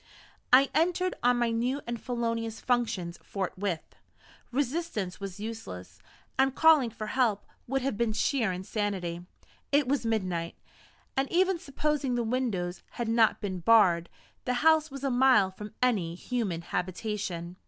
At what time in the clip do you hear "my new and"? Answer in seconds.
1.37-2.01